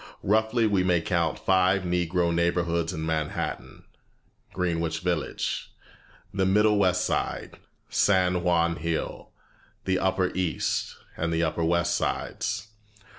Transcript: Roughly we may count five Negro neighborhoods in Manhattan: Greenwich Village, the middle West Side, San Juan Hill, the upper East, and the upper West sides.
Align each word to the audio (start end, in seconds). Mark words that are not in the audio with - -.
Roughly 0.23 0.65
we 0.65 0.83
may 0.83 0.99
count 0.99 1.37
five 1.37 1.83
Negro 1.83 2.33
neighborhoods 2.33 2.91
in 2.91 3.05
Manhattan: 3.05 3.83
Greenwich 4.51 5.01
Village, 5.01 5.71
the 6.33 6.43
middle 6.43 6.79
West 6.79 7.05
Side, 7.05 7.59
San 7.87 8.41
Juan 8.41 8.77
Hill, 8.77 9.29
the 9.85 9.99
upper 9.99 10.31
East, 10.33 10.95
and 11.15 11.31
the 11.31 11.43
upper 11.43 11.63
West 11.63 11.95
sides. 11.95 12.69